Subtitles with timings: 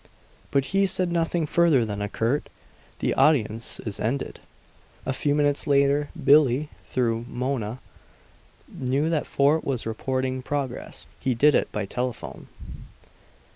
[0.49, 2.49] But he said nothing further than a curt,
[2.97, 4.39] "The audience is ended."
[5.05, 7.79] A few minutes later Billie, through Mona,
[8.67, 11.05] knew that Fort was reporting progress.
[11.19, 12.47] He did it by telephone.